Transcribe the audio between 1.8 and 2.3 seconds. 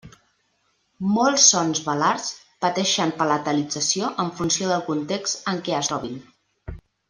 velars